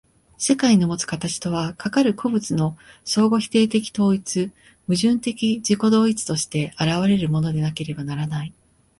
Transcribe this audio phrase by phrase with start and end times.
[0.39, 4.51] 世界のもつ形とは、かかる個物の相互否定的統一、
[4.87, 8.53] 矛盾的自己同一として現れるものでなければならない。